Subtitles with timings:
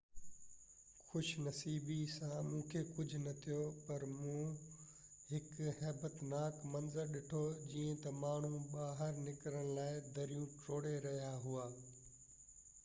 [1.09, 3.59] خوش نصيبي سان مونکي ڪجهہ نہ ٿيو
[3.89, 4.47] پر مون
[5.33, 7.43] هڪ هيبتناڪ منظر ڏٺو
[7.75, 11.67] جيئن تہ ماڻهو ٻاهر نڪرڻ لاءِ دريون ٽوڙهي رهيا هئا